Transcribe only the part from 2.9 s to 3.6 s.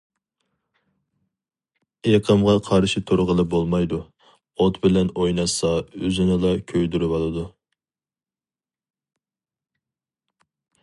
تۇرغىلى